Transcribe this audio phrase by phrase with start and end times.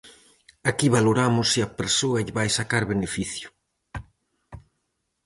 [0.69, 3.47] Aquí valoramos se a persoa lle vai sacar beneficio.